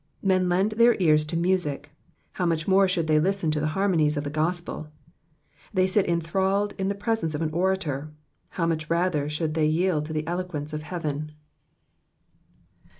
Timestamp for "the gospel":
4.23-4.87